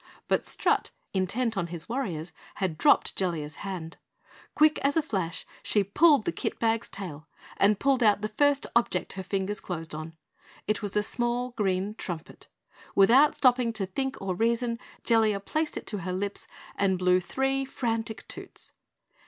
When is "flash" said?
5.03-5.45